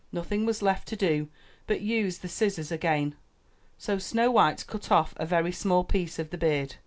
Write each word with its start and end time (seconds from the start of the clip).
Nothing 0.11 0.47
was 0.47 0.63
left 0.63 0.87
to 0.87 0.95
do, 0.95 1.27
but 1.67 1.81
use 1.81 2.17
the 2.17 2.27
scissors 2.27 2.71
again. 2.71 3.13
So 3.77 3.99
Snow 3.99 4.31
white 4.31 4.65
cut 4.65 4.91
off 4.91 5.13
a 5.17 5.27
very 5.27 5.51
small 5.51 5.83
piece 5.83 6.17
of 6.17 6.31
the 6.31 6.39
beard. 6.39 6.73